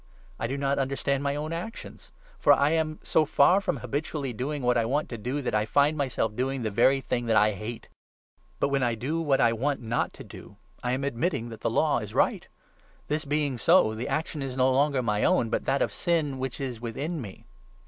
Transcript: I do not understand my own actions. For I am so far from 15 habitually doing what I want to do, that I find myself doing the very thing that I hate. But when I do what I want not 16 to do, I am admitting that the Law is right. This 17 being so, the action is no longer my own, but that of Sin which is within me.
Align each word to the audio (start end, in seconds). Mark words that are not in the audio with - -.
I 0.39 0.47
do 0.47 0.57
not 0.57 0.79
understand 0.79 1.21
my 1.21 1.35
own 1.35 1.53
actions. 1.53 2.11
For 2.39 2.53
I 2.53 2.71
am 2.71 2.97
so 3.03 3.23
far 3.23 3.61
from 3.61 3.75
15 3.75 3.81
habitually 3.81 4.33
doing 4.33 4.63
what 4.63 4.75
I 4.75 4.83
want 4.83 5.09
to 5.09 5.17
do, 5.19 5.43
that 5.43 5.53
I 5.53 5.67
find 5.67 5.95
myself 5.95 6.35
doing 6.35 6.63
the 6.63 6.71
very 6.71 7.01
thing 7.01 7.27
that 7.27 7.37
I 7.37 7.51
hate. 7.51 7.87
But 8.59 8.69
when 8.69 8.81
I 8.81 8.95
do 8.95 9.21
what 9.21 9.39
I 9.39 9.53
want 9.53 9.79
not 9.79 10.07
16 10.09 10.13
to 10.17 10.23
do, 10.37 10.57
I 10.81 10.93
am 10.93 11.03
admitting 11.03 11.49
that 11.49 11.61
the 11.61 11.69
Law 11.69 11.99
is 11.99 12.15
right. 12.15 12.47
This 13.09 13.21
17 13.21 13.29
being 13.29 13.57
so, 13.59 13.93
the 13.93 14.07
action 14.07 14.41
is 14.41 14.57
no 14.57 14.71
longer 14.71 15.03
my 15.03 15.23
own, 15.23 15.51
but 15.51 15.65
that 15.65 15.83
of 15.83 15.91
Sin 15.93 16.39
which 16.39 16.59
is 16.59 16.81
within 16.81 17.21
me. 17.21 17.45